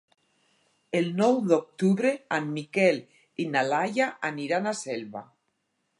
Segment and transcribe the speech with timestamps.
[0.99, 2.99] El nou d'octubre en Miquel
[3.45, 5.27] i na Laia aniran a Selva.